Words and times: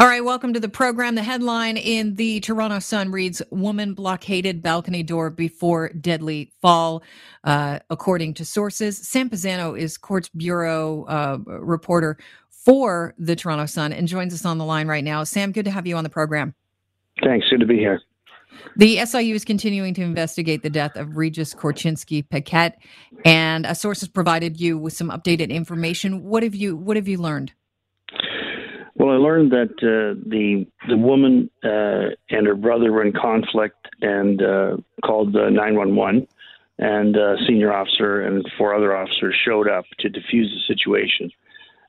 All 0.00 0.06
right, 0.06 0.24
welcome 0.24 0.54
to 0.54 0.60
the 0.60 0.70
program. 0.70 1.14
The 1.14 1.22
headline 1.22 1.76
in 1.76 2.14
the 2.14 2.40
Toronto 2.40 2.78
Sun 2.78 3.10
reads 3.10 3.42
Woman 3.50 3.92
blockaded 3.92 4.62
balcony 4.62 5.02
door 5.02 5.28
before 5.28 5.90
deadly 5.90 6.54
fall. 6.62 7.02
Uh, 7.44 7.80
according 7.90 8.32
to 8.34 8.46
sources, 8.46 8.96
Sam 8.96 9.28
Pazzano 9.28 9.74
is 9.74 9.98
Courts 9.98 10.30
Bureau 10.30 11.04
uh, 11.04 11.36
reporter 11.44 12.16
for 12.48 13.14
the 13.18 13.36
Toronto 13.36 13.66
Sun 13.66 13.92
and 13.92 14.08
joins 14.08 14.32
us 14.32 14.46
on 14.46 14.56
the 14.56 14.64
line 14.64 14.88
right 14.88 15.04
now. 15.04 15.22
Sam, 15.22 15.52
good 15.52 15.66
to 15.66 15.70
have 15.70 15.86
you 15.86 15.96
on 15.96 16.04
the 16.04 16.08
program. 16.08 16.54
Thanks. 17.22 17.46
Good 17.50 17.60
to 17.60 17.66
be 17.66 17.76
here. 17.76 18.00
The 18.76 19.04
SIU 19.04 19.34
is 19.34 19.44
continuing 19.44 19.92
to 19.92 20.02
investigate 20.02 20.62
the 20.62 20.70
death 20.70 20.96
of 20.96 21.18
Regis 21.18 21.52
Korchinski 21.52 22.26
Paquet, 22.26 22.72
and 23.26 23.66
a 23.66 23.74
source 23.74 24.00
has 24.00 24.08
provided 24.08 24.58
you 24.58 24.78
with 24.78 24.94
some 24.94 25.10
updated 25.10 25.50
information. 25.50 26.24
What 26.24 26.42
have 26.42 26.54
you 26.54 26.74
What 26.74 26.96
have 26.96 27.06
you 27.06 27.18
learned? 27.18 27.52
Well, 29.00 29.14
I 29.14 29.16
learned 29.16 29.50
that 29.52 29.72
uh, 29.80 30.20
the 30.28 30.66
the 30.86 30.98
woman 30.98 31.48
uh, 31.64 32.12
and 32.28 32.46
her 32.46 32.54
brother 32.54 32.92
were 32.92 33.02
in 33.02 33.14
conflict 33.14 33.88
and 34.02 34.42
uh, 34.42 34.76
called 35.02 35.34
uh, 35.34 35.48
911, 35.48 36.28
and 36.80 37.16
a 37.16 37.36
senior 37.48 37.72
officer 37.72 38.20
and 38.20 38.44
four 38.58 38.74
other 38.74 38.94
officers 38.94 39.34
showed 39.42 39.70
up 39.70 39.86
to 40.00 40.10
defuse 40.10 40.50
the 40.52 40.60
situation. 40.68 41.30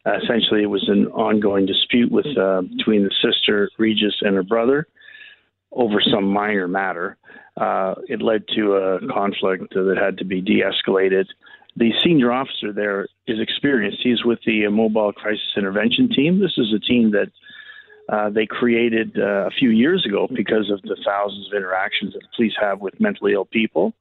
Uh, 0.05 0.19
essentially, 0.23 0.63
it 0.63 0.67
was 0.67 0.87
an 0.87 1.07
ongoing 1.07 1.65
dispute 1.65 2.09
with 2.09 2.27
uh, 2.37 2.61
between 2.77 3.03
the 3.03 3.13
sister 3.21 3.69
Regis 3.77 4.15
and 4.21 4.33
her 4.35 4.43
brother 4.43 4.87
over 5.73 6.01
some 6.01 6.23
minor 6.23 6.69
matter. 6.69 7.17
it 8.07 8.21
led 8.21 8.45
to 8.55 8.75
a 8.75 9.05
conflict 9.11 9.73
that 9.73 9.97
had 10.01 10.17
to 10.19 10.23
be 10.23 10.39
de-escalated 10.39 11.25
the 11.75 11.91
senior 12.03 12.31
officer 12.31 12.73
there 12.73 13.07
is 13.27 13.39
experienced. 13.39 13.99
He's 14.03 14.23
with 14.25 14.39
the 14.45 14.67
Mobile 14.67 15.13
Crisis 15.13 15.53
Intervention 15.55 16.09
Team. 16.09 16.39
This 16.39 16.57
is 16.57 16.73
a 16.73 16.79
team 16.79 17.11
that 17.11 17.31
uh, 18.09 18.29
they 18.29 18.45
created 18.45 19.17
uh, 19.17 19.47
a 19.47 19.51
few 19.51 19.69
years 19.69 20.05
ago 20.05 20.27
because 20.33 20.69
of 20.69 20.81
the 20.81 20.97
thousands 21.05 21.47
of 21.47 21.53
interactions 21.55 22.13
that 22.13 22.21
the 22.21 22.27
police 22.35 22.53
have 22.59 22.81
with 22.81 22.99
mentally 22.99 23.33
ill 23.33 23.45
people 23.45 23.93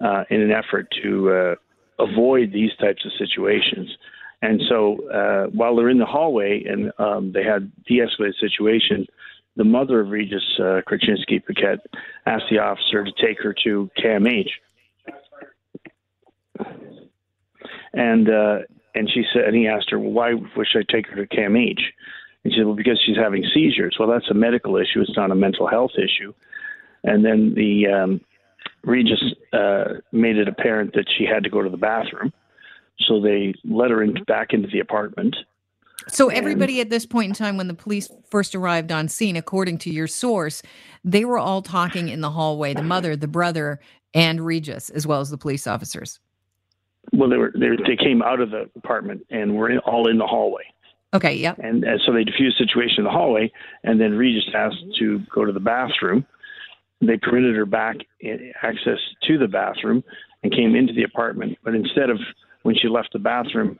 uh, 0.00 0.24
in 0.30 0.42
an 0.42 0.50
effort 0.50 0.86
to 1.02 1.30
uh, 1.30 1.54
avoid 1.98 2.52
these 2.52 2.74
types 2.78 3.04
of 3.06 3.12
situations. 3.18 3.88
And 4.42 4.60
so 4.68 5.08
uh, 5.08 5.46
while 5.46 5.74
they're 5.74 5.88
in 5.88 5.98
the 5.98 6.06
hallway 6.06 6.62
and 6.64 6.92
um, 6.98 7.32
they 7.32 7.42
had 7.42 7.72
de-escalated 7.86 8.38
situation, 8.38 9.06
the 9.56 9.64
mother 9.64 10.00
of 10.00 10.10
Regis 10.10 10.44
uh, 10.58 10.82
Korchinski 10.88 11.44
Paquet 11.44 11.78
asked 12.26 12.44
the 12.50 12.58
officer 12.58 13.04
to 13.04 13.12
take 13.20 13.42
her 13.42 13.54
to 13.64 13.90
CAMH 13.98 14.48
and 17.92 18.28
uh, 18.28 18.58
and 18.94 19.08
she 19.12 19.24
said, 19.32 19.44
and 19.44 19.56
he 19.56 19.68
asked 19.68 19.90
her, 19.90 19.98
well, 19.98 20.10
why 20.10 20.64
should 20.64 20.86
I 20.88 20.92
take 20.92 21.06
her 21.08 21.24
to 21.24 21.36
CAMH? 21.36 21.80
And 22.44 22.52
she 22.52 22.58
said, 22.58 22.66
well, 22.66 22.74
because 22.74 23.00
she's 23.04 23.16
having 23.16 23.44
seizures. 23.54 23.96
Well, 23.98 24.08
that's 24.08 24.30
a 24.30 24.34
medical 24.34 24.76
issue. 24.76 25.00
It's 25.00 25.16
not 25.16 25.30
a 25.30 25.34
mental 25.34 25.68
health 25.68 25.92
issue. 25.96 26.32
And 27.04 27.24
then 27.24 27.54
the 27.54 27.86
um, 27.86 28.20
Regis 28.82 29.22
uh, 29.52 30.00
made 30.12 30.36
it 30.36 30.48
apparent 30.48 30.94
that 30.94 31.06
she 31.16 31.24
had 31.24 31.44
to 31.44 31.50
go 31.50 31.62
to 31.62 31.70
the 31.70 31.76
bathroom, 31.76 32.32
so 33.00 33.20
they 33.20 33.54
let 33.64 33.90
her 33.90 34.02
in, 34.02 34.14
back 34.24 34.52
into 34.52 34.68
the 34.68 34.80
apartment. 34.80 35.36
So 36.08 36.28
everybody 36.28 36.80
at 36.80 36.90
this 36.90 37.04
point 37.04 37.28
in 37.28 37.34
time, 37.34 37.56
when 37.56 37.68
the 37.68 37.74
police 37.74 38.08
first 38.30 38.54
arrived 38.54 38.90
on 38.90 39.08
scene, 39.08 39.36
according 39.36 39.78
to 39.78 39.90
your 39.90 40.06
source, 40.06 40.62
they 41.04 41.24
were 41.24 41.38
all 41.38 41.60
talking 41.60 42.08
in 42.08 42.20
the 42.20 42.30
hallway. 42.30 42.72
The 42.72 42.82
mother, 42.82 43.14
the 43.14 43.28
brother, 43.28 43.78
and 44.14 44.40
Regis, 44.40 44.90
as 44.90 45.06
well 45.06 45.20
as 45.20 45.28
the 45.28 45.36
police 45.36 45.66
officers 45.66 46.18
well, 47.12 47.28
they 47.28 47.36
were 47.36 47.52
they, 47.54 47.68
they 47.86 47.96
came 47.96 48.22
out 48.22 48.40
of 48.40 48.50
the 48.50 48.68
apartment 48.76 49.26
and 49.30 49.56
were 49.56 49.70
in, 49.70 49.78
all 49.80 50.08
in 50.08 50.18
the 50.18 50.26
hallway. 50.26 50.64
Okay, 51.14 51.34
yeah. 51.34 51.54
And, 51.58 51.84
and 51.84 52.00
so 52.04 52.12
they 52.12 52.24
diffused 52.24 52.58
the 52.58 52.66
situation 52.66 52.98
in 52.98 53.04
the 53.04 53.10
hallway, 53.10 53.50
and 53.82 54.00
then 54.00 54.12
Regis 54.12 54.44
asked 54.54 54.84
to 54.98 55.20
go 55.34 55.44
to 55.44 55.52
the 55.52 55.60
bathroom. 55.60 56.26
They 57.00 57.16
permitted 57.16 57.54
her 57.56 57.66
back 57.66 57.96
access 58.62 58.98
to 59.22 59.38
the 59.38 59.48
bathroom 59.48 60.04
and 60.42 60.52
came 60.52 60.74
into 60.74 60.92
the 60.92 61.04
apartment. 61.04 61.56
But 61.64 61.74
instead 61.74 62.10
of 62.10 62.18
when 62.62 62.74
she 62.74 62.88
left 62.88 63.12
the 63.12 63.20
bathroom, 63.20 63.78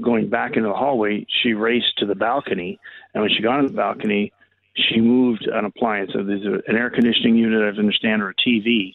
going 0.00 0.28
back 0.28 0.56
into 0.56 0.68
the 0.68 0.74
hallway, 0.74 1.26
she 1.42 1.52
raced 1.54 1.96
to 1.98 2.06
the 2.06 2.14
balcony. 2.14 2.78
And 3.14 3.22
when 3.22 3.30
she 3.30 3.42
got 3.42 3.58
on 3.58 3.66
the 3.66 3.72
balcony, 3.72 4.32
she 4.74 5.00
moved 5.00 5.46
an 5.46 5.64
appliance. 5.64 6.10
So 6.12 6.22
there's 6.22 6.44
an 6.44 6.76
air 6.76 6.90
conditioning 6.90 7.36
unit, 7.36 7.62
I 7.62 7.78
understand, 7.78 8.20
or 8.20 8.30
a 8.30 8.34
TV 8.34 8.94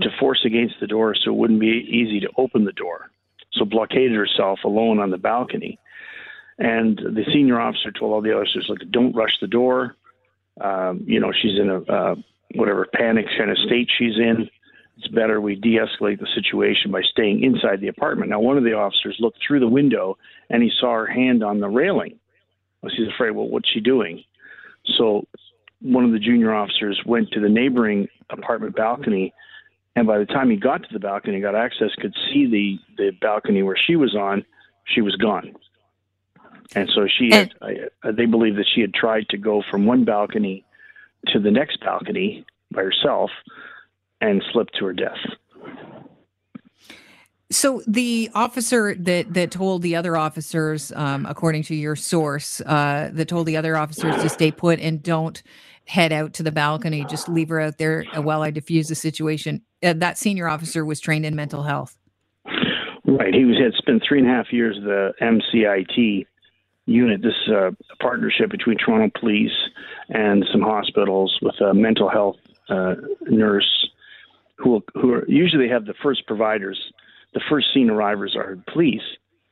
to 0.00 0.08
force 0.18 0.42
against 0.44 0.74
the 0.80 0.86
door 0.86 1.14
so 1.14 1.30
it 1.30 1.36
wouldn't 1.36 1.60
be 1.60 1.66
easy 1.66 2.20
to 2.20 2.28
open 2.36 2.64
the 2.64 2.72
door. 2.72 3.10
So 3.52 3.64
blockaded 3.64 4.12
herself 4.12 4.60
alone 4.64 5.00
on 5.00 5.10
the 5.10 5.18
balcony. 5.18 5.78
And 6.58 6.98
the 6.98 7.24
senior 7.32 7.60
officer 7.60 7.90
told 7.90 8.12
all 8.12 8.20
the 8.20 8.34
officers, 8.34 8.66
like, 8.68 8.90
don't 8.90 9.14
rush 9.14 9.32
the 9.40 9.46
door. 9.46 9.96
Um, 10.60 11.02
you 11.06 11.18
know, 11.18 11.32
she's 11.32 11.58
in 11.58 11.70
a 11.70 11.80
uh, 11.92 12.14
whatever 12.54 12.86
panic 12.94 13.26
kind 13.38 13.50
of 13.50 13.56
state 13.58 13.88
she's 13.98 14.16
in. 14.16 14.48
It's 14.98 15.08
better 15.08 15.40
we 15.40 15.54
de-escalate 15.54 16.20
the 16.20 16.28
situation 16.34 16.92
by 16.92 17.00
staying 17.00 17.42
inside 17.42 17.80
the 17.80 17.88
apartment. 17.88 18.30
Now, 18.30 18.40
one 18.40 18.58
of 18.58 18.64
the 18.64 18.74
officers 18.74 19.16
looked 19.18 19.38
through 19.46 19.60
the 19.60 19.68
window 19.68 20.18
and 20.50 20.62
he 20.62 20.70
saw 20.78 20.92
her 20.92 21.06
hand 21.06 21.42
on 21.42 21.60
the 21.60 21.68
railing. 21.68 22.18
Well, 22.82 22.92
she's 22.94 23.08
afraid. 23.08 23.30
Well, 23.30 23.48
what's 23.48 23.70
she 23.70 23.80
doing? 23.80 24.22
So, 24.98 25.26
one 25.80 26.04
of 26.04 26.12
the 26.12 26.18
junior 26.18 26.52
officers 26.54 27.00
went 27.06 27.30
to 27.30 27.40
the 27.40 27.48
neighboring 27.48 28.08
apartment 28.28 28.76
balcony 28.76 29.32
and 30.00 30.06
by 30.06 30.16
the 30.16 30.24
time 30.24 30.48
he 30.48 30.56
got 30.56 30.82
to 30.82 30.88
the 30.94 30.98
balcony, 30.98 31.40
got 31.40 31.54
access, 31.54 31.90
could 31.98 32.14
see 32.32 32.46
the 32.46 32.78
the 32.96 33.10
balcony 33.20 33.62
where 33.62 33.76
she 33.76 33.96
was 33.96 34.16
on, 34.16 34.46
she 34.86 35.02
was 35.02 35.14
gone. 35.16 35.52
And 36.74 36.88
so 36.94 37.06
she, 37.06 37.28
had, 37.30 37.52
I, 37.60 38.10
they 38.10 38.24
believe 38.24 38.56
that 38.56 38.64
she 38.74 38.80
had 38.80 38.94
tried 38.94 39.28
to 39.28 39.36
go 39.36 39.62
from 39.70 39.84
one 39.84 40.06
balcony 40.06 40.64
to 41.26 41.38
the 41.38 41.50
next 41.50 41.80
balcony 41.80 42.46
by 42.70 42.82
herself, 42.82 43.30
and 44.22 44.42
slipped 44.52 44.74
to 44.78 44.86
her 44.86 44.94
death. 44.94 45.18
So 47.50 47.82
the 47.86 48.30
officer 48.34 48.94
that 48.94 49.34
that 49.34 49.50
told 49.50 49.82
the 49.82 49.96
other 49.96 50.16
officers, 50.16 50.92
um, 50.96 51.26
according 51.26 51.64
to 51.64 51.74
your 51.74 51.94
source, 51.94 52.62
uh, 52.62 53.10
that 53.12 53.28
told 53.28 53.46
the 53.46 53.58
other 53.58 53.76
officers 53.76 54.14
to 54.22 54.30
stay 54.30 54.50
put 54.50 54.80
and 54.80 55.02
don't 55.02 55.42
head 55.84 56.10
out 56.10 56.32
to 56.34 56.42
the 56.42 56.52
balcony, 56.52 57.04
just 57.04 57.28
leave 57.28 57.50
her 57.50 57.60
out 57.60 57.76
there 57.76 58.04
while 58.14 58.40
I 58.40 58.50
defuse 58.50 58.88
the 58.88 58.94
situation. 58.94 59.60
Uh, 59.82 59.94
that 59.94 60.18
senior 60.18 60.48
officer 60.48 60.84
was 60.84 61.00
trained 61.00 61.24
in 61.24 61.34
mental 61.34 61.62
health. 61.62 61.96
Right. 63.04 63.34
He 63.34 63.44
was 63.44 63.58
had 63.58 63.72
spent 63.74 64.02
three 64.06 64.20
and 64.20 64.28
a 64.28 64.30
half 64.30 64.52
years 64.52 64.76
the 64.82 65.12
MCIT 65.20 66.26
unit. 66.86 67.22
This 67.22 67.34
is 67.46 67.52
a 67.52 67.74
partnership 68.00 68.50
between 68.50 68.76
Toronto 68.78 69.10
Police 69.18 69.56
and 70.10 70.44
some 70.52 70.62
hospitals 70.62 71.38
with 71.42 71.60
a 71.60 71.74
mental 71.74 72.08
health 72.08 72.36
uh, 72.68 72.94
nurse 73.22 73.88
who 74.56 74.82
who 74.94 75.14
are, 75.14 75.24
usually 75.28 75.68
have 75.68 75.86
the 75.86 75.94
first 76.02 76.26
providers. 76.26 76.78
The 77.32 77.40
first 77.48 77.72
scene 77.72 77.90
arrivers 77.90 78.36
are 78.36 78.58
police, 78.72 79.02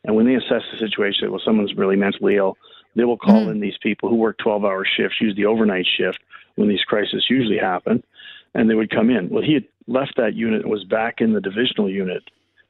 and 0.04 0.14
when 0.14 0.26
they 0.26 0.34
assess 0.34 0.62
the 0.72 0.78
situation, 0.78 1.30
well, 1.30 1.40
someone's 1.44 1.74
really 1.74 1.96
mentally 1.96 2.36
ill 2.36 2.56
they 2.98 3.04
will 3.04 3.16
call 3.16 3.42
mm-hmm. 3.42 3.52
in 3.52 3.60
these 3.60 3.78
people 3.80 4.08
who 4.08 4.16
work 4.16 4.38
12 4.38 4.64
hour 4.64 4.84
shifts, 4.84 5.20
use 5.20 5.36
the 5.36 5.46
overnight 5.46 5.86
shift 5.86 6.18
when 6.56 6.68
these 6.68 6.82
crises 6.82 7.26
usually 7.30 7.58
happen, 7.58 8.02
and 8.54 8.68
they 8.68 8.74
would 8.74 8.90
come 8.90 9.08
in. 9.08 9.28
Well, 9.28 9.42
he 9.42 9.54
had 9.54 9.64
left 9.88 10.14
that 10.16 10.34
unit 10.34 10.62
and 10.62 10.70
was 10.70 10.84
back 10.84 11.16
in 11.20 11.32
the 11.32 11.40
divisional 11.40 11.90
unit 11.90 12.22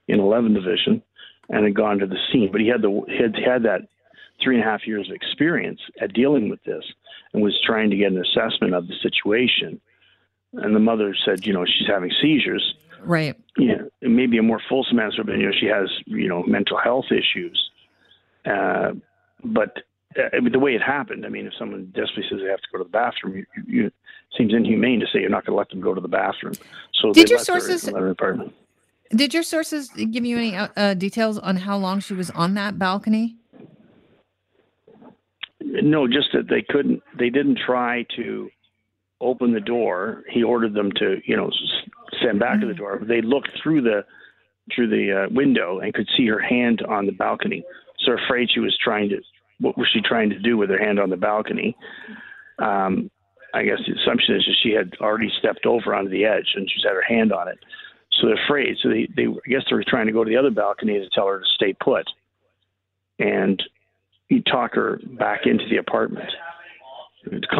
in 0.06 0.20
11 0.20 0.54
Division 0.54 1.02
and 1.50 1.64
had 1.64 1.74
gone 1.74 1.98
to 1.98 2.06
the 2.06 2.16
scene. 2.32 2.50
But 2.50 2.60
he 2.60 2.68
had 2.68 2.80
the 2.80 3.02
had 3.18 3.36
had 3.36 3.62
that 3.64 3.88
three 4.42 4.56
and 4.56 4.64
a 4.64 4.66
half 4.66 4.86
years 4.86 5.08
of 5.08 5.14
experience 5.14 5.80
at 6.00 6.12
dealing 6.12 6.48
with 6.48 6.62
this 6.64 6.84
and 7.32 7.42
was 7.42 7.60
trying 7.66 7.90
to 7.90 7.96
get 7.96 8.12
an 8.12 8.22
assessment 8.22 8.74
of 8.74 8.86
the 8.86 8.94
situation. 9.02 9.80
And 10.54 10.74
the 10.74 10.80
mother 10.80 11.14
said, 11.24 11.44
you 11.44 11.52
know, 11.52 11.66
she's 11.66 11.88
having 11.88 12.10
seizures. 12.22 12.74
Right. 13.02 13.36
Yeah. 13.58 13.82
Maybe 14.00 14.38
a 14.38 14.42
more 14.42 14.62
fulsome 14.68 14.98
answer, 14.98 15.24
but 15.24 15.36
you 15.36 15.46
know, 15.46 15.52
she 15.58 15.66
has 15.66 15.90
you 16.06 16.28
know 16.28 16.42
mental 16.44 16.78
health 16.78 17.06
issues. 17.10 17.70
Uh, 18.46 18.92
but 19.44 19.78
I 20.18 20.40
mean, 20.40 20.52
the 20.52 20.58
way 20.58 20.74
it 20.74 20.82
happened. 20.82 21.24
I 21.24 21.28
mean, 21.28 21.46
if 21.46 21.52
someone 21.58 21.86
desperately 21.86 22.24
says 22.30 22.40
they 22.42 22.50
have 22.50 22.60
to 22.60 22.68
go 22.72 22.78
to 22.78 22.84
the 22.84 22.90
bathroom, 22.90 23.36
you, 23.36 23.46
you, 23.66 23.86
it 23.86 23.94
seems 24.36 24.52
inhumane 24.52 25.00
to 25.00 25.06
say 25.06 25.20
you're 25.20 25.30
not 25.30 25.46
going 25.46 25.54
to 25.54 25.58
let 25.58 25.68
them 25.70 25.80
go 25.80 25.94
to 25.94 26.00
the 26.00 26.08
bathroom. 26.08 26.54
So 26.94 27.12
did 27.12 27.30
your 27.30 27.38
sources? 27.38 27.88
Did 29.10 29.32
your 29.32 29.42
sources 29.42 29.88
give 29.88 30.26
you 30.26 30.36
any 30.36 30.54
uh, 30.54 30.68
uh, 30.76 30.94
details 30.94 31.38
on 31.38 31.56
how 31.56 31.78
long 31.78 32.00
she 32.00 32.12
was 32.14 32.30
on 32.30 32.54
that 32.54 32.78
balcony? 32.78 33.36
No, 35.60 36.06
just 36.06 36.28
that 36.34 36.48
they 36.48 36.62
couldn't. 36.68 37.02
They 37.18 37.30
didn't 37.30 37.58
try 37.64 38.06
to 38.16 38.50
open 39.20 39.52
the 39.52 39.60
door. 39.60 40.24
He 40.30 40.42
ordered 40.42 40.74
them 40.74 40.92
to, 40.96 41.20
you 41.24 41.36
know, 41.36 41.50
stand 42.20 42.38
back 42.38 42.52
mm-hmm. 42.52 42.60
to 42.62 42.66
the 42.68 42.74
door. 42.74 43.00
They 43.02 43.22
looked 43.22 43.50
through 43.62 43.82
the 43.82 44.04
through 44.74 44.88
the 44.88 45.24
uh, 45.24 45.32
window 45.32 45.78
and 45.78 45.94
could 45.94 46.08
see 46.16 46.26
her 46.26 46.38
hand 46.38 46.82
on 46.82 47.06
the 47.06 47.12
balcony. 47.12 47.64
So 48.00 48.12
afraid 48.12 48.50
she 48.52 48.60
was 48.60 48.76
trying 48.82 49.08
to 49.08 49.20
what 49.60 49.76
was 49.76 49.88
she 49.92 50.00
trying 50.00 50.30
to 50.30 50.38
do 50.38 50.56
with 50.56 50.70
her 50.70 50.78
hand 50.78 51.00
on 51.00 51.10
the 51.10 51.16
balcony? 51.16 51.76
Um, 52.58 53.10
I 53.54 53.64
guess 53.64 53.78
the 53.86 53.94
assumption 54.00 54.36
is 54.36 54.44
that 54.44 54.56
she 54.62 54.72
had 54.72 54.92
already 55.00 55.30
stepped 55.38 55.66
over 55.66 55.94
onto 55.94 56.10
the 56.10 56.24
edge 56.24 56.52
and 56.54 56.70
she's 56.70 56.84
had 56.84 56.92
her 56.92 57.02
hand 57.02 57.32
on 57.32 57.48
it. 57.48 57.58
So 58.12 58.26
they're 58.26 58.44
afraid. 58.44 58.76
So 58.82 58.88
they, 58.88 59.08
they 59.16 59.26
I 59.26 59.48
guess 59.48 59.62
they 59.68 59.76
were 59.76 59.84
trying 59.86 60.06
to 60.06 60.12
go 60.12 60.24
to 60.24 60.28
the 60.28 60.36
other 60.36 60.50
balcony 60.50 60.98
to 60.98 61.08
tell 61.10 61.26
her 61.28 61.40
to 61.40 61.46
stay 61.54 61.72
put. 61.72 62.06
And 63.18 63.62
you 64.28 64.42
talk 64.42 64.74
her 64.74 65.00
back 65.18 65.46
into 65.46 65.64
the 65.68 65.78
apartment. 65.78 66.30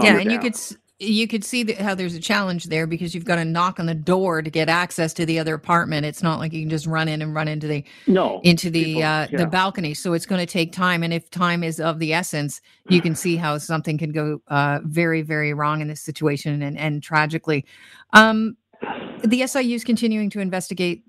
yeah, 0.02 0.18
and 0.18 0.30
you 0.30 0.38
could 0.38 0.56
you 1.00 1.28
could 1.28 1.44
see 1.44 1.72
how 1.74 1.94
there's 1.94 2.14
a 2.14 2.20
challenge 2.20 2.64
there 2.64 2.86
because 2.86 3.14
you've 3.14 3.24
got 3.24 3.36
to 3.36 3.44
knock 3.44 3.78
on 3.78 3.86
the 3.86 3.94
door 3.94 4.42
to 4.42 4.50
get 4.50 4.68
access 4.68 5.12
to 5.14 5.24
the 5.24 5.38
other 5.38 5.54
apartment. 5.54 6.04
It's 6.04 6.24
not 6.24 6.40
like 6.40 6.52
you 6.52 6.62
can 6.62 6.70
just 6.70 6.86
run 6.86 7.06
in 7.06 7.22
and 7.22 7.34
run 7.34 7.46
into 7.46 7.68
the 7.68 7.84
no 8.08 8.40
into 8.42 8.68
the 8.68 8.84
people, 8.84 9.02
uh, 9.04 9.28
yeah. 9.30 9.38
the 9.38 9.46
balcony. 9.46 9.94
So 9.94 10.12
it's 10.12 10.26
going 10.26 10.44
to 10.44 10.52
take 10.52 10.72
time, 10.72 11.04
and 11.04 11.12
if 11.12 11.30
time 11.30 11.62
is 11.62 11.78
of 11.78 12.00
the 12.00 12.12
essence, 12.12 12.60
you 12.88 13.00
can 13.00 13.14
see 13.14 13.36
how 13.36 13.58
something 13.58 13.96
can 13.96 14.10
go 14.10 14.42
uh, 14.48 14.80
very 14.82 15.22
very 15.22 15.54
wrong 15.54 15.80
in 15.80 15.88
this 15.88 16.02
situation 16.02 16.62
and 16.62 16.76
and 16.76 17.02
tragically. 17.02 17.64
Um, 18.12 18.56
the 19.24 19.46
SIU 19.46 19.76
is 19.76 19.84
continuing 19.84 20.30
to 20.30 20.40
investigate 20.40 21.04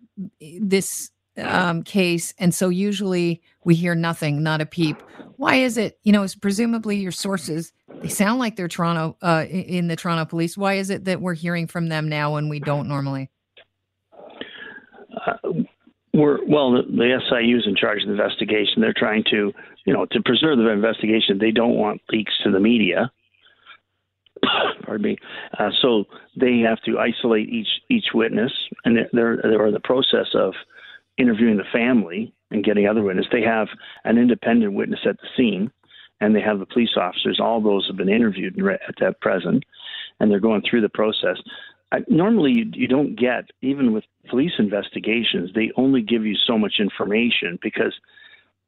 this 0.60 1.10
um, 1.38 1.82
case, 1.82 2.34
and 2.38 2.54
so 2.54 2.70
usually 2.70 3.42
we 3.64 3.74
hear 3.74 3.96
nothing, 3.96 4.44
not 4.44 4.62
a 4.62 4.68
peep. 4.68 5.02
Why 5.38 5.56
is 5.56 5.78
it? 5.78 5.98
You 6.04 6.12
know, 6.12 6.22
it's 6.22 6.36
presumably 6.36 6.98
your 6.98 7.12
sources 7.12 7.72
they 8.02 8.10
sound 8.10 8.40
like 8.40 8.56
they're 8.56 8.68
Toronto 8.68 9.18
uh, 9.22 9.46
in 9.50 9.88
the 9.88 9.96
Toronto 9.96 10.26
Police. 10.26 10.58
Why 10.58 10.76
is 10.76 10.90
it 10.90 11.06
that 11.06 11.22
we're 11.22 11.34
hearing 11.34 11.68
from 11.68 11.90
them 11.90 12.08
now 12.08 12.34
when 12.34 12.50
we 12.50 12.60
don't 12.60 12.88
normally? 12.88 13.30
Uh, 15.26 15.34
we're 16.14 16.44
well, 16.46 16.72
the, 16.72 16.84
the 16.84 17.20
SIU 17.30 17.58
is 17.58 17.68
in 17.68 17.76
charge 17.76 18.02
of 18.02 18.08
the 18.08 18.14
investigation. 18.14 18.82
They're 18.82 18.94
trying 18.96 19.24
to, 19.32 19.54
you 19.86 19.94
know, 19.94 20.06
to 20.12 20.22
preserve 20.22 20.58
the 20.58 20.70
investigation. 20.70 21.38
They 21.38 21.52
don't 21.52 21.76
want 21.76 22.02
leaks 22.12 22.34
to 22.44 22.52
the 22.52 22.60
media. 22.60 23.12
Pardon 24.84 25.12
me. 25.12 25.18
Uh, 25.58 25.70
so 25.82 26.06
they 26.40 26.60
have 26.60 26.82
to 26.84 27.00
isolate 27.00 27.50
each 27.50 27.68
each 27.90 28.08
witness, 28.14 28.52
and 28.86 28.98
they're, 29.12 29.40
they're 29.44 29.68
in 29.68 29.74
the 29.74 29.80
process 29.80 30.28
of 30.34 30.54
interviewing 31.18 31.58
the 31.58 31.64
family 31.72 32.34
and 32.52 32.64
getting 32.64 32.88
other 32.88 33.04
witnesses. 33.04 33.32
They 33.32 33.42
have 33.42 33.68
an 34.06 34.18
independent 34.18 34.74
witness 34.74 35.02
at 35.06 35.18
the 35.18 35.28
scene 35.36 35.72
and 36.22 36.36
they 36.36 36.42
have 36.42 36.60
the 36.60 36.66
police 36.66 36.96
officers. 36.98 37.40
All 37.42 37.62
those 37.62 37.88
have 37.88 37.98
been 37.98 38.10
interviewed 38.10 38.60
at 38.68 38.96
that 39.00 39.22
present, 39.22 39.64
and 40.20 40.30
they're 40.30 40.40
going 40.40 40.64
through 40.70 40.82
the 40.82 40.90
process. 40.90 41.38
I, 41.92 42.00
normally, 42.08 42.52
you, 42.52 42.72
you 42.74 42.88
don't 42.88 43.16
get 43.16 43.46
even 43.62 43.94
with 43.94 44.04
police 44.30 44.52
investigations. 44.60 45.52
They 45.56 45.72
only 45.76 46.02
give 46.02 46.26
you 46.26 46.36
so 46.36 46.58
much 46.58 46.76
information 46.80 47.58
because 47.62 47.94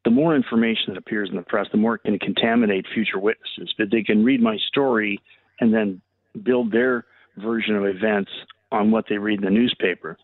the 0.06 0.12
more 0.12 0.36
information 0.36 0.86
that 0.88 0.98
appears 0.98 1.30
in 1.30 1.36
the 1.36 1.44
press, 1.44 1.68
the 1.72 1.78
more 1.78 1.96
it 1.96 2.04
can 2.04 2.18
contaminate 2.18 2.86
future 2.94 3.20
witnesses. 3.20 3.74
But 3.78 3.92
they 3.92 4.02
can 4.02 4.24
read 4.24 4.42
my 4.42 4.58
story 4.68 5.22
and 5.60 5.74
then 5.74 6.02
build 6.44 6.72
their 6.72 7.06
version 7.38 7.76
of 7.76 7.86
events 7.86 8.32
on 8.72 8.90
what 8.90 9.06
they 9.10 9.18
read 9.18 9.40
in 9.40 9.46
the 9.46 9.52
newspaper. 9.52 10.18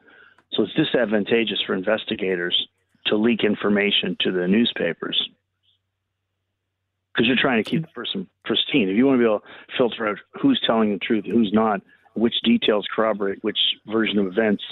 So 0.54 0.64
it's 0.64 0.74
disadvantageous 0.74 1.62
for 1.68 1.76
investigators 1.76 2.68
to 3.08 3.18
leak 3.18 3.44
information 3.44 4.18
to 4.22 4.32
the 4.32 4.48
newspapers 4.48 5.30
because 7.18 7.28
you're 7.28 7.36
trying 7.36 7.64
to 7.64 7.70
keep 7.70 7.82
the 7.82 7.88
person 7.88 8.28
pristine. 8.46 8.90
If 8.90 8.96
you 8.96 9.08
want 9.08 9.16
to 9.16 9.20
be 9.20 9.26
able 9.26 9.40
to 9.40 9.46
filter 9.76 10.08
out 10.08 10.18
who's 10.40 10.62
telling 10.66 10.94
the 10.94 11.00
truth, 11.00 11.26
who's 11.26 11.52
not, 11.52 11.82
which 12.14 12.36
details 12.44 12.86
corroborate 12.96 13.44
which 13.44 13.58
version 13.88 14.20
of 14.20 14.28
events 14.28 14.64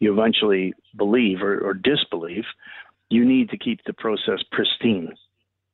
you 0.00 0.12
eventually 0.12 0.74
believe 0.96 1.40
or, 1.40 1.60
or 1.60 1.72
disbelieve, 1.72 2.44
you 3.10 3.24
need 3.24 3.48
to 3.50 3.56
keep 3.56 3.80
the 3.86 3.92
process 3.92 4.40
pristine. 4.50 5.14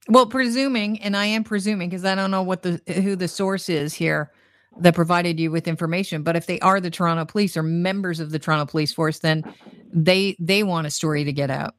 Well, 0.08 0.26
presuming, 0.26 1.00
and 1.00 1.16
I 1.16 1.26
am 1.26 1.42
presuming 1.42 1.88
because 1.88 2.04
I 2.04 2.14
don't 2.14 2.30
know 2.30 2.42
what 2.42 2.62
the 2.62 2.80
who 2.86 3.16
the 3.16 3.28
source 3.28 3.68
is 3.68 3.94
here 3.94 4.30
that 4.78 4.94
provided 4.94 5.40
you 5.40 5.50
with 5.50 5.66
information, 5.66 6.22
but 6.22 6.36
if 6.36 6.46
they 6.46 6.60
are 6.60 6.80
the 6.80 6.90
Toronto 6.90 7.24
Police 7.24 7.56
or 7.56 7.62
members 7.62 8.20
of 8.20 8.30
the 8.30 8.38
Toronto 8.38 8.66
Police 8.66 8.92
Force, 8.92 9.20
then 9.20 9.42
they 9.92 10.36
they 10.38 10.62
want 10.62 10.86
a 10.86 10.90
story 10.90 11.24
to 11.24 11.32
get 11.32 11.50
out. 11.50 11.74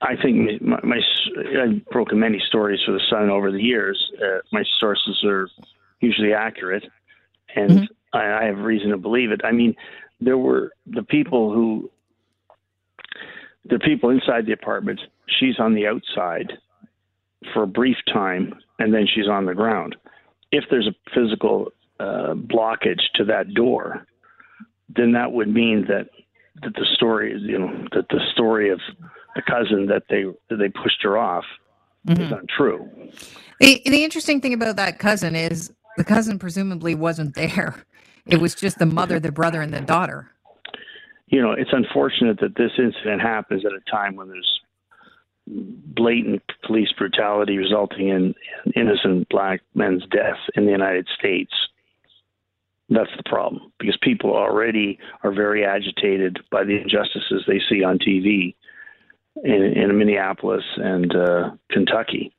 I 0.00 0.14
think 0.22 0.60
my, 0.60 0.78
my 0.82 1.00
I've 1.62 1.84
broken 1.86 2.20
many 2.20 2.42
stories 2.46 2.80
for 2.84 2.92
the 2.92 3.00
Sun 3.10 3.30
over 3.30 3.50
the 3.50 3.62
years. 3.62 4.12
Uh, 4.20 4.40
my 4.52 4.62
sources 4.78 5.22
are 5.24 5.48
usually 6.00 6.32
accurate, 6.32 6.84
and 7.54 7.70
mm-hmm. 7.70 8.16
I, 8.16 8.42
I 8.42 8.44
have 8.44 8.58
reason 8.58 8.90
to 8.90 8.98
believe 8.98 9.30
it. 9.30 9.40
I 9.44 9.52
mean, 9.52 9.74
there 10.20 10.38
were 10.38 10.72
the 10.86 11.02
people 11.02 11.52
who 11.52 11.90
the 13.64 13.78
people 13.78 14.10
inside 14.10 14.46
the 14.46 14.52
apartment. 14.52 15.00
She's 15.40 15.58
on 15.58 15.74
the 15.74 15.86
outside 15.86 16.52
for 17.52 17.62
a 17.62 17.66
brief 17.66 17.96
time, 18.12 18.54
and 18.78 18.92
then 18.92 19.06
she's 19.12 19.28
on 19.28 19.46
the 19.46 19.54
ground. 19.54 19.96
If 20.52 20.64
there's 20.70 20.86
a 20.86 20.94
physical 21.14 21.72
uh, 21.98 22.34
blockage 22.34 23.02
to 23.14 23.24
that 23.24 23.54
door, 23.54 24.06
then 24.94 25.12
that 25.12 25.32
would 25.32 25.52
mean 25.52 25.86
that 25.88 26.10
that 26.62 26.74
the 26.74 26.86
story, 26.94 27.32
is, 27.34 27.42
you 27.42 27.58
know, 27.58 27.86
that 27.92 28.08
the 28.08 28.20
story 28.32 28.70
of 28.70 28.80
the 29.36 29.42
cousin 29.42 29.86
that 29.86 30.04
they 30.08 30.24
that 30.48 30.56
they 30.56 30.68
pushed 30.68 31.02
her 31.02 31.16
off 31.16 31.44
mm-hmm. 32.08 32.20
is 32.20 32.32
untrue. 32.32 32.90
The 33.60 33.82
the 33.84 34.02
interesting 34.02 34.40
thing 34.40 34.54
about 34.54 34.76
that 34.76 34.98
cousin 34.98 35.36
is 35.36 35.72
the 35.96 36.04
cousin 36.04 36.38
presumably 36.38 36.94
wasn't 36.94 37.34
there. 37.34 37.84
It 38.26 38.40
was 38.40 38.56
just 38.56 38.78
the 38.80 38.86
mother, 38.86 39.20
the 39.20 39.30
brother, 39.30 39.62
and 39.62 39.72
the 39.72 39.80
daughter. 39.80 40.32
You 41.28 41.40
know, 41.40 41.52
it's 41.52 41.72
unfortunate 41.72 42.40
that 42.40 42.56
this 42.56 42.72
incident 42.78 43.20
happens 43.20 43.64
at 43.64 43.72
a 43.72 43.80
time 43.90 44.16
when 44.16 44.28
there's 44.28 44.60
blatant 45.46 46.42
police 46.64 46.90
brutality 46.98 47.56
resulting 47.56 48.08
in 48.08 48.34
innocent 48.74 49.28
black 49.28 49.60
men's 49.74 50.02
death 50.10 50.38
in 50.56 50.64
the 50.66 50.72
United 50.72 51.08
States. 51.16 51.52
That's 52.88 53.10
the 53.16 53.28
problem 53.28 53.72
because 53.78 53.96
people 54.02 54.34
already 54.34 54.98
are 55.22 55.32
very 55.32 55.64
agitated 55.64 56.38
by 56.50 56.64
the 56.64 56.80
injustices 56.80 57.44
they 57.46 57.60
see 57.68 57.82
on 57.82 57.98
TV 57.98 58.54
in, 59.44 59.62
in 59.62 59.98
Minneapolis 59.98 60.64
and 60.76 61.14
uh, 61.14 61.50
Kentucky. 61.70 62.32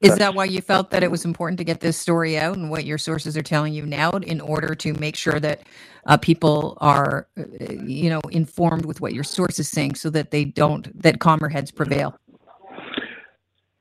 Is 0.00 0.16
that 0.16 0.34
why 0.34 0.46
you 0.46 0.62
felt 0.62 0.90
that 0.90 1.02
it 1.02 1.10
was 1.10 1.26
important 1.26 1.58
to 1.58 1.64
get 1.64 1.80
this 1.80 1.94
story 1.94 2.38
out 2.38 2.56
and 2.56 2.70
what 2.70 2.86
your 2.86 2.96
sources 2.96 3.36
are 3.36 3.42
telling 3.42 3.74
you 3.74 3.84
now 3.84 4.12
in 4.12 4.40
order 4.40 4.74
to 4.76 4.94
make 4.94 5.14
sure 5.14 5.38
that 5.38 5.62
uh, 6.06 6.16
people 6.16 6.78
are, 6.80 7.26
uh, 7.38 7.44
you 7.84 8.08
know, 8.08 8.22
informed 8.30 8.86
with 8.86 9.02
what 9.02 9.12
your 9.12 9.24
source 9.24 9.58
is 9.58 9.68
saying 9.68 9.96
so 9.96 10.08
that 10.08 10.30
they 10.30 10.46
don't, 10.46 11.02
that 11.02 11.20
calmer 11.20 11.50
heads 11.50 11.70
prevail? 11.70 12.18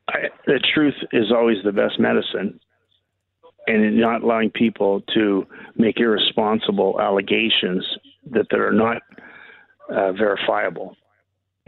I, 0.09 0.27
the 0.45 0.59
truth 0.73 0.95
is 1.13 1.31
always 1.31 1.57
the 1.63 1.71
best 1.71 1.99
medicine. 1.99 2.59
And 3.67 3.97
not 3.97 4.23
allowing 4.23 4.49
people 4.49 5.01
to 5.13 5.47
make 5.77 5.99
irresponsible 5.99 6.99
allegations 6.99 7.85
that, 8.31 8.47
that 8.49 8.59
are 8.59 8.73
not 8.73 9.03
uh, 9.89 10.11
verifiable 10.11 10.97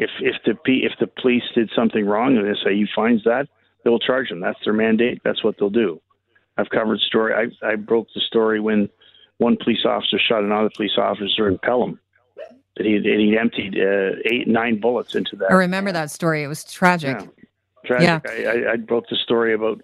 if 0.01 0.09
if 0.19 0.36
the 0.44 0.83
if 0.83 0.94
the 1.00 1.07
police 1.07 1.44
did 1.53 1.69
something 1.75 2.06
wrong 2.06 2.36
and 2.36 2.48
the 2.48 2.57
SIU 2.63 2.88
finds 2.94 3.24
that, 3.24 3.48
they'll 3.83 4.00
charge 4.00 4.30
them. 4.30 4.39
That's 4.39 4.57
their 4.65 4.74
mandate. 4.74 5.21
That's 5.24 5.44
what 5.44 5.57
they'll 5.59 5.69
do. 5.69 6.01
I've 6.57 6.69
covered 6.71 7.00
story. 7.01 7.34
I 7.34 7.65
I 7.65 7.75
broke 7.75 8.08
the 8.15 8.22
story 8.22 8.60
when 8.60 8.89
one 9.38 9.58
police 9.58 9.86
officer 9.86 10.17
shot 10.17 10.43
another 10.43 10.72
police 10.75 10.98
officer 10.98 11.48
in 11.48 11.60
Pelham. 11.60 12.00
That 12.77 12.86
he 12.86 13.00
he 13.00 13.38
emptied 13.38 13.77
uh, 13.77 14.17
eight 14.25 14.48
nine 14.48 14.79
bullets 14.79 15.13
into 15.13 15.36
that. 15.36 15.51
I 15.51 15.55
remember 15.55 15.91
that 15.91 16.10
story. 16.10 16.41
It 16.41 16.48
was 16.48 16.63
tragic. 16.63 17.20
Yeah, 17.20 17.46
tragic. 17.86 18.24
Yeah. 18.39 18.51
I, 18.51 18.70
I, 18.70 18.74
I 18.74 18.75
broke 18.77 19.08
the 19.08 19.17
story 19.17 19.53
about 19.53 19.81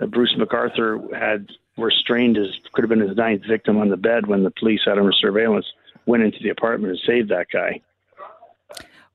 uh, 0.00 0.06
Bruce 0.06 0.34
McArthur 0.38 1.12
had 1.14 1.48
restrained 1.76 2.36
his 2.36 2.48
could 2.72 2.82
have 2.82 2.88
been 2.88 3.06
his 3.06 3.16
ninth 3.16 3.42
victim 3.46 3.76
on 3.76 3.90
the 3.90 3.98
bed 3.98 4.26
when 4.26 4.42
the 4.42 4.50
police 4.52 4.80
had 4.86 4.94
him 4.94 5.00
under 5.00 5.12
surveillance. 5.12 5.66
Went 6.06 6.22
into 6.22 6.38
the 6.42 6.48
apartment 6.48 6.92
and 6.92 7.00
saved 7.06 7.28
that 7.28 7.48
guy. 7.52 7.82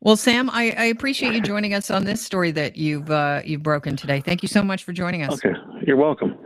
Well, 0.05 0.15
Sam, 0.15 0.51
I, 0.51 0.71
I, 0.77 0.85
appreciate 0.85 1.33
you 1.33 1.41
joining 1.41 1.73
us 1.73 1.89
on 1.89 2.03
this 2.03 2.21
story 2.21 2.51
that 2.51 2.77
you've 2.77 3.09
uh, 3.09 3.41
you've 3.43 3.63
broken 3.63 3.95
today. 3.95 4.21
Thank 4.21 4.43
you 4.43 4.47
so 4.47 4.61
much 4.61 4.83
for 4.83 4.93
joining 4.93 5.23
us. 5.23 5.43
Okay, 5.43 5.57
you're 5.81 5.97
welcome. 5.97 6.37